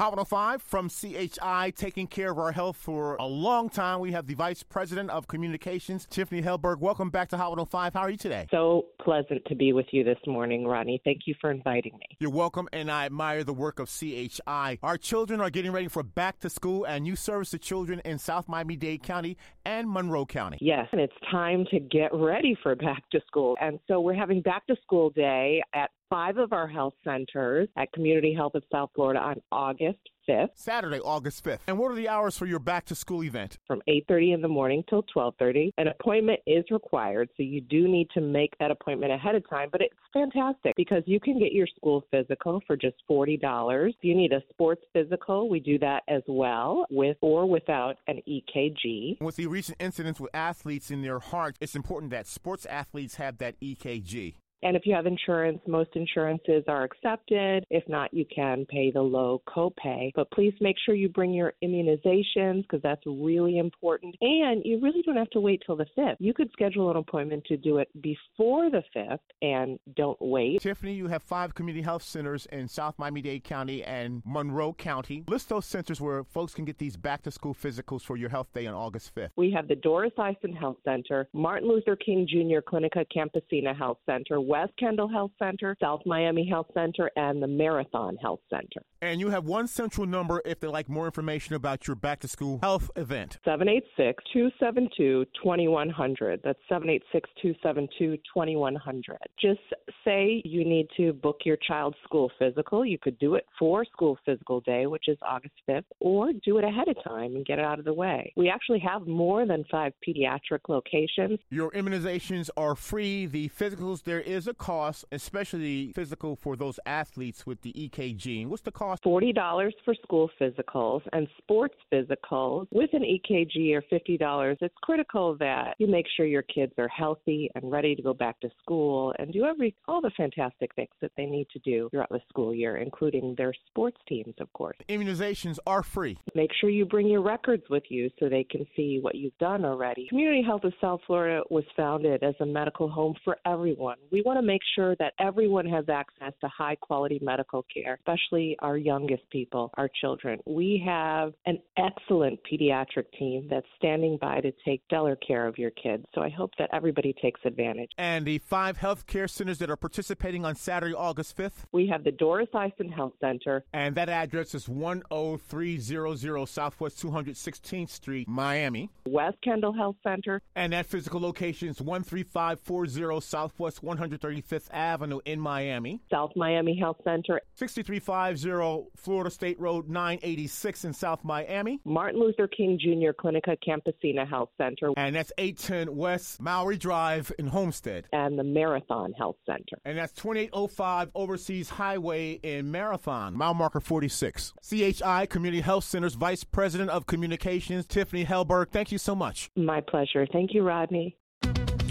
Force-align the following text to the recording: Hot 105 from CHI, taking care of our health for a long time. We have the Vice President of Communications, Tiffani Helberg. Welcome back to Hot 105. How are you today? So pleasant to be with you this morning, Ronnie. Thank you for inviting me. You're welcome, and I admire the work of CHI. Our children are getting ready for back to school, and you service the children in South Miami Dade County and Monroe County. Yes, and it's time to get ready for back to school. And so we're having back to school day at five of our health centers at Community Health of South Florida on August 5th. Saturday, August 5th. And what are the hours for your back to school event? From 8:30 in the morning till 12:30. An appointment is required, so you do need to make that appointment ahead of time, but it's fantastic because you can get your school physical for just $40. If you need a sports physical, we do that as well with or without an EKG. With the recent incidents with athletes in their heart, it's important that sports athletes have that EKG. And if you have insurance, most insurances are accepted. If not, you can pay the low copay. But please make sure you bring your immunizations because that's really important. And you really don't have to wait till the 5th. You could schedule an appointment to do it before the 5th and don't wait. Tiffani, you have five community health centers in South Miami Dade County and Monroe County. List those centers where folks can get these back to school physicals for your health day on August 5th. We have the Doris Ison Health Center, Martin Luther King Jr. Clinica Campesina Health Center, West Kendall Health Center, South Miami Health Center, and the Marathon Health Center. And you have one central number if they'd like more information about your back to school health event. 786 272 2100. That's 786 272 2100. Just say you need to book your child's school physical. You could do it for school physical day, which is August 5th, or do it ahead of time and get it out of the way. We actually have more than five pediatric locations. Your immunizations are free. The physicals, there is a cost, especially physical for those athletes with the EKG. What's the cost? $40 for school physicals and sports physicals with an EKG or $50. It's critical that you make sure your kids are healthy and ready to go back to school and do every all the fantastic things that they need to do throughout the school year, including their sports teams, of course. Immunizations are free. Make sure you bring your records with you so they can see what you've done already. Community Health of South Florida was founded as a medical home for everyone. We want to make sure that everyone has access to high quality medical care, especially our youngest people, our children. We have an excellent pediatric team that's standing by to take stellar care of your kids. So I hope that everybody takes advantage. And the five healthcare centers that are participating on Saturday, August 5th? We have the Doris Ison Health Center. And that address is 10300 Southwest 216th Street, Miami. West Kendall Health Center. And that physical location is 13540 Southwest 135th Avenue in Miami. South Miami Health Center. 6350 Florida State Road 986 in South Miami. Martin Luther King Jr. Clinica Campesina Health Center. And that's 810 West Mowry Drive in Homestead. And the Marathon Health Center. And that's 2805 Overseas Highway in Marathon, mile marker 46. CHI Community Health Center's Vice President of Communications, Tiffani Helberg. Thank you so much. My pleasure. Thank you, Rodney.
Hot 0.00 0.12
105 0.12 0.62
from 0.62 0.88
CHI, 0.88 1.72
taking 1.74 2.06
care 2.06 2.30
of 2.30 2.38
our 2.38 2.52
health 2.52 2.76
for 2.76 3.16
a 3.16 3.26
long 3.26 3.68
time. 3.68 3.98
We 3.98 4.12
have 4.12 4.28
the 4.28 4.34
Vice 4.34 4.62
President 4.62 5.10
of 5.10 5.26
Communications, 5.26 6.06
Tiffani 6.06 6.40
Helberg. 6.40 6.78
Welcome 6.78 7.10
back 7.10 7.30
to 7.30 7.36
Hot 7.36 7.50
105. 7.50 7.94
How 7.94 8.02
are 8.02 8.10
you 8.10 8.16
today? 8.16 8.46
So 8.52 8.86
pleasant 9.00 9.44
to 9.46 9.56
be 9.56 9.72
with 9.72 9.86
you 9.90 10.04
this 10.04 10.18
morning, 10.24 10.64
Ronnie. 10.64 11.00
Thank 11.04 11.22
you 11.26 11.34
for 11.40 11.50
inviting 11.50 11.94
me. 11.94 12.16
You're 12.20 12.30
welcome, 12.30 12.68
and 12.72 12.92
I 12.92 13.06
admire 13.06 13.42
the 13.42 13.52
work 13.52 13.80
of 13.80 13.90
CHI. 13.90 14.78
Our 14.84 14.98
children 14.98 15.40
are 15.40 15.50
getting 15.50 15.72
ready 15.72 15.88
for 15.88 16.04
back 16.04 16.38
to 16.40 16.48
school, 16.48 16.84
and 16.84 17.04
you 17.04 17.16
service 17.16 17.50
the 17.50 17.58
children 17.58 18.00
in 18.04 18.18
South 18.18 18.48
Miami 18.48 18.76
Dade 18.76 19.02
County 19.02 19.36
and 19.64 19.90
Monroe 19.90 20.26
County. 20.26 20.58
Yes, 20.60 20.86
and 20.92 21.00
it's 21.00 21.12
time 21.28 21.66
to 21.72 21.80
get 21.80 22.14
ready 22.14 22.56
for 22.62 22.76
back 22.76 23.02
to 23.10 23.20
school. 23.26 23.56
And 23.60 23.80
so 23.88 24.00
we're 24.00 24.14
having 24.14 24.42
back 24.42 24.64
to 24.68 24.76
school 24.80 25.10
day 25.10 25.60
at 25.74 25.90
five 26.08 26.38
of 26.38 26.52
our 26.52 26.66
health 26.66 26.94
centers 27.04 27.68
at 27.76 27.92
Community 27.92 28.34
Health 28.34 28.54
of 28.54 28.62
South 28.72 28.90
Florida 28.94 29.20
on 29.20 29.36
August 29.52 29.98
5th. 30.28 30.48
Saturday, 30.54 31.00
August 31.00 31.44
5th. 31.44 31.60
And 31.66 31.78
what 31.78 31.90
are 31.90 31.94
the 31.94 32.08
hours 32.08 32.36
for 32.36 32.46
your 32.46 32.58
back 32.58 32.84
to 32.86 32.94
school 32.94 33.24
event? 33.24 33.58
From 33.66 33.80
8:30 33.88 34.32
in 34.32 34.42
the 34.42 34.48
morning 34.48 34.84
till 34.88 35.02
12:30. 35.04 35.72
An 35.78 35.88
appointment 35.88 36.40
is 36.46 36.64
required, 36.70 37.30
so 37.36 37.42
you 37.42 37.60
do 37.60 37.88
need 37.88 38.10
to 38.10 38.20
make 38.20 38.56
that 38.58 38.70
appointment 38.70 39.12
ahead 39.12 39.34
of 39.34 39.48
time, 39.48 39.68
but 39.72 39.80
it's 39.80 39.94
fantastic 40.12 40.74
because 40.76 41.02
you 41.06 41.18
can 41.20 41.38
get 41.38 41.52
your 41.52 41.66
school 41.66 42.04
physical 42.10 42.60
for 42.66 42.76
just 42.76 42.96
$40. 43.08 43.88
If 43.90 44.04
you 44.04 44.14
need 44.14 44.32
a 44.32 44.42
sports 44.50 44.82
physical, 44.92 45.48
we 45.48 45.60
do 45.60 45.78
that 45.78 46.02
as 46.08 46.22
well 46.26 46.86
with 46.90 47.16
or 47.20 47.46
without 47.46 47.96
an 48.06 48.20
EKG. 48.26 49.18
With 49.20 49.36
the 49.36 49.46
recent 49.46 49.80
incidents 49.80 50.20
with 50.20 50.34
athletes 50.34 50.90
in 50.90 51.02
their 51.02 51.20
heart, 51.20 51.56
it's 51.60 51.74
important 51.74 52.10
that 52.10 52.26
sports 52.26 52.66
athletes 52.66 53.16
have 53.16 53.38
that 53.38 53.58
EKG. 53.60 54.34
And 54.62 54.76
if 54.76 54.86
you 54.86 54.94
have 54.94 55.06
insurance, 55.06 55.60
most 55.66 55.90
insurances 55.94 56.64
are 56.68 56.84
accepted. 56.84 57.64
If 57.70 57.88
not, 57.88 58.12
you 58.12 58.24
can 58.34 58.66
pay 58.66 58.90
the 58.90 59.02
low 59.02 59.42
copay. 59.48 60.10
But 60.14 60.30
please 60.30 60.54
make 60.60 60.76
sure 60.84 60.94
you 60.94 61.08
bring 61.08 61.32
your 61.32 61.54
immunizations 61.62 62.62
because 62.62 62.80
that's 62.82 63.02
really 63.06 63.58
important. 63.58 64.16
And 64.20 64.62
you 64.64 64.80
really 64.80 65.02
don't 65.02 65.16
have 65.16 65.30
to 65.30 65.40
wait 65.40 65.62
till 65.64 65.76
the 65.76 65.86
5th. 65.96 66.16
You 66.18 66.34
could 66.34 66.50
schedule 66.52 66.90
an 66.90 66.96
appointment 66.96 67.44
to 67.46 67.56
do 67.56 67.78
it 67.78 67.88
before 68.00 68.70
the 68.70 68.82
5th 68.96 69.18
and 69.42 69.78
don't 69.96 70.20
wait. 70.20 70.60
Tiffani, 70.60 70.96
you 70.96 71.08
have 71.08 71.22
five 71.22 71.54
community 71.54 71.82
health 71.82 72.02
centers 72.02 72.46
in 72.46 72.68
South 72.68 72.98
Miami 72.98 73.22
Dade 73.22 73.44
County 73.44 73.84
and 73.84 74.22
Monroe 74.24 74.72
County. 74.72 75.24
List 75.28 75.48
those 75.48 75.66
centers 75.66 76.00
where 76.00 76.24
folks 76.24 76.54
can 76.54 76.64
get 76.64 76.78
these 76.78 76.96
back 76.96 77.22
to 77.22 77.30
school 77.30 77.54
physicals 77.54 78.02
for 78.02 78.16
your 78.16 78.28
health 78.28 78.48
day 78.52 78.66
on 78.66 78.74
August 78.74 79.14
5th. 79.14 79.30
We 79.36 79.52
have 79.52 79.68
the 79.68 79.76
Doris 79.76 80.12
Ison 80.18 80.54
Health 80.54 80.78
Center, 80.84 81.28
Martin 81.32 81.68
Luther 81.68 81.96
King 81.96 82.26
Jr. 82.28 82.60
Clinica 82.60 83.04
Campesina 83.14 83.76
Health 83.76 83.98
Center, 84.06 84.40
West 84.48 84.72
Kendall 84.78 85.08
Health 85.08 85.32
Center, 85.38 85.76
South 85.78 86.00
Miami 86.06 86.48
Health 86.48 86.68
Center, 86.72 87.10
and 87.16 87.42
the 87.42 87.46
Marathon 87.46 88.16
Health 88.16 88.40
Center. 88.48 88.82
And 89.02 89.20
you 89.20 89.28
have 89.28 89.44
one 89.44 89.68
central 89.68 90.06
number 90.06 90.40
if 90.44 90.58
they'd 90.58 90.68
like 90.68 90.88
more 90.88 91.04
information 91.04 91.54
about 91.54 91.86
your 91.86 91.94
back 91.94 92.20
to 92.20 92.28
school 92.28 92.58
health 92.62 92.90
event. 92.96 93.38
786 93.44 94.24
272 94.32 95.26
2100. 95.40 96.40
That's 96.42 96.58
786 96.68 97.30
272 97.42 98.16
2100. 98.34 99.18
Just 99.40 99.60
say 100.04 100.42
you 100.44 100.64
need 100.64 100.88
to 100.96 101.12
book 101.12 101.40
your 101.44 101.58
child's 101.58 101.96
school 102.02 102.30
physical. 102.38 102.84
You 102.84 102.98
could 102.98 103.18
do 103.18 103.34
it 103.34 103.44
for 103.58 103.84
school 103.84 104.18
physical 104.24 104.60
day, 104.62 104.86
which 104.86 105.08
is 105.08 105.18
August 105.22 105.54
5th, 105.68 105.84
or 106.00 106.32
do 106.44 106.58
it 106.58 106.64
ahead 106.64 106.88
of 106.88 106.96
time 107.04 107.36
and 107.36 107.44
get 107.44 107.58
it 107.58 107.64
out 107.64 107.78
of 107.78 107.84
the 107.84 107.92
way. 107.92 108.32
We 108.36 108.48
actually 108.48 108.80
have 108.80 109.06
more 109.06 109.46
than 109.46 109.64
five 109.70 109.92
pediatric 110.06 110.68
locations. 110.68 111.38
Your 111.50 111.70
immunizations 111.72 112.50
are 112.56 112.74
free. 112.74 113.26
The 113.26 113.48
physicals, 113.50 114.02
there 114.02 114.20
is 114.20 114.37
a 114.46 114.54
cost, 114.54 115.04
especially 115.12 115.92
physical 115.94 116.36
for 116.36 116.56
those 116.56 116.78
athletes 116.86 117.46
with 117.46 117.62
the 117.62 117.72
EKG. 117.72 118.46
What's 118.46 118.62
the 118.62 118.72
cost? 118.72 119.02
$40 119.04 119.72
for 119.84 119.94
school 120.02 120.30
physicals 120.40 121.02
and 121.12 121.26
sports 121.38 121.74
physicals 121.92 122.66
with 122.70 122.90
an 122.92 123.02
EKG 123.02 123.74
or 123.74 123.82
$50. 123.92 124.56
It's 124.60 124.74
critical 124.82 125.36
that 125.38 125.74
you 125.78 125.86
make 125.86 126.06
sure 126.16 126.26
your 126.26 126.42
kids 126.42 126.72
are 126.78 126.88
healthy 126.88 127.50
and 127.54 127.70
ready 127.70 127.94
to 127.94 128.02
go 128.02 128.14
back 128.14 128.38
to 128.40 128.50
school 128.62 129.14
and 129.18 129.32
do 129.32 129.44
every 129.44 129.74
all 129.86 130.00
the 130.00 130.10
fantastic 130.16 130.74
things 130.74 130.88
that 131.00 131.12
they 131.16 131.26
need 131.26 131.48
to 131.50 131.58
do 131.60 131.88
throughout 131.90 132.10
the 132.10 132.20
school 132.28 132.54
year, 132.54 132.76
including 132.76 133.34
their 133.36 133.52
sports 133.68 133.98
teams, 134.08 134.34
of 134.40 134.52
course. 134.52 134.76
Immunizations 134.88 135.58
are 135.66 135.82
free. 135.82 136.18
Make 136.34 136.50
sure 136.60 136.70
you 136.70 136.84
bring 136.84 137.08
your 137.08 137.22
records 137.22 137.64
with 137.70 137.84
you 137.88 138.10
so 138.18 138.28
they 138.28 138.44
can 138.44 138.66
see 138.76 138.98
what 139.00 139.14
you've 139.14 139.36
done 139.38 139.64
already. 139.64 140.06
Community 140.08 140.42
Health 140.42 140.64
of 140.64 140.72
South 140.80 141.00
Florida 141.06 141.42
was 141.50 141.64
founded 141.76 142.22
as 142.22 142.34
a 142.40 142.46
medical 142.46 142.88
home 142.88 143.14
for 143.24 143.38
everyone. 143.46 143.96
We 144.10 144.22
want 144.28 144.38
to 144.38 144.46
make 144.46 144.60
sure 144.76 144.94
that 144.96 145.14
everyone 145.18 145.64
has 145.64 145.86
access 145.88 146.34
to 146.42 146.48
high 146.48 146.74
quality 146.74 147.18
medical 147.22 147.64
care, 147.72 147.94
especially 147.94 148.56
our 148.58 148.76
youngest 148.76 149.22
people, 149.30 149.70
our 149.78 149.88
children. 150.02 150.38
We 150.44 150.82
have 150.84 151.32
an 151.46 151.58
excellent 151.78 152.38
pediatric 152.44 153.06
team 153.18 153.48
that's 153.48 153.66
standing 153.78 154.18
by 154.20 154.42
to 154.42 154.52
take 154.66 154.82
stellar 154.84 155.16
care 155.16 155.46
of 155.46 155.56
your 155.56 155.70
kids. 155.70 156.04
So 156.14 156.20
I 156.20 156.28
hope 156.28 156.50
that 156.58 156.68
everybody 156.74 157.14
takes 157.22 157.40
advantage. 157.46 157.90
And 157.96 158.26
the 158.26 158.36
five 158.36 158.76
healthcare 158.76 159.30
centers 159.30 159.56
that 159.60 159.70
are 159.70 159.76
participating 159.76 160.44
on 160.44 160.56
Saturday, 160.56 160.94
August 160.94 161.34
5th? 161.34 161.64
We 161.72 161.86
have 161.86 162.04
the 162.04 162.12
Doris 162.12 162.48
Ison 162.52 162.92
Health 162.92 163.14
Center. 163.22 163.64
And 163.72 163.94
that 163.94 164.10
address 164.10 164.54
is 164.54 164.66
10300 164.66 166.46
Southwest 166.46 167.02
216th 167.02 167.88
Street, 167.88 168.28
Miami. 168.28 168.90
West 169.06 169.38
Kendall 169.42 169.72
Health 169.72 169.96
Center. 170.02 170.42
And 170.54 170.74
that 170.74 170.84
physical 170.84 171.18
location 171.18 171.68
is 171.68 171.78
13540 171.78 173.20
Southwest 173.22 173.82
135th 174.18 174.68
Avenue 174.72 175.20
in 175.24 175.40
Miami. 175.40 176.00
South 176.10 176.32
Miami 176.36 176.76
Health 176.76 176.98
Center. 177.04 177.40
6350 177.54 178.90
Florida 178.96 179.30
State 179.30 179.58
Road 179.60 179.88
986 179.88 180.84
in 180.84 180.92
South 180.92 181.24
Miami. 181.24 181.80
Martin 181.84 182.20
Luther 182.20 182.48
King 182.48 182.78
Jr. 182.78 183.12
Clinica 183.12 183.56
Campesina 183.66 184.28
Health 184.28 184.50
Center. 184.58 184.92
And 184.96 185.14
that's 185.14 185.32
810 185.38 185.96
West 185.96 186.40
Mowry 186.40 186.76
Drive 186.76 187.32
in 187.38 187.46
Homestead. 187.48 188.06
And 188.12 188.38
the 188.38 188.44
Marathon 188.44 189.12
Health 189.12 189.36
Center. 189.46 189.78
And 189.84 189.98
that's 189.98 190.12
2805 190.12 191.10
Overseas 191.14 191.70
Highway 191.70 192.32
in 192.42 192.70
Marathon, 192.70 193.36
mile 193.36 193.54
marker 193.54 193.80
46. 193.80 194.54
CHI 194.68 195.26
Community 195.26 195.60
Health 195.60 195.84
Center's 195.84 196.14
Vice 196.14 196.44
President 196.44 196.90
of 196.90 197.06
Communications, 197.06 197.86
Tiffani 197.86 198.26
Helberg. 198.26 198.70
Thank 198.70 198.92
you 198.92 198.98
so 198.98 199.14
much. 199.14 199.50
My 199.56 199.80
pleasure. 199.80 200.26
Thank 200.30 200.54
you, 200.54 200.62
Rodney. 200.62 201.16